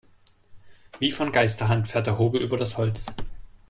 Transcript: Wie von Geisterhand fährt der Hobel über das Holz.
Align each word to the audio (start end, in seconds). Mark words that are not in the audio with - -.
Wie 0.97 1.11
von 1.11 1.31
Geisterhand 1.31 1.87
fährt 1.87 2.07
der 2.07 2.17
Hobel 2.17 2.41
über 2.41 2.57
das 2.57 2.75
Holz. 2.75 3.05